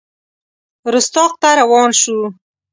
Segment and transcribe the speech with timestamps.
[0.93, 2.17] رُستاق ته روان شو.